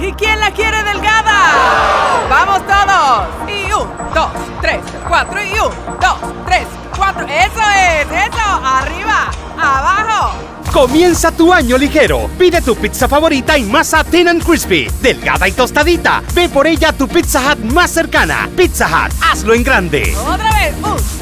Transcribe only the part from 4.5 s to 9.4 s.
tres, cuatro, y un, dos, tres, cuatro. ¡Eso es! ¡Eso! ¡Arriba!